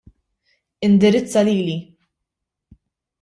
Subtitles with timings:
[0.87, 1.77] Indirizza lili.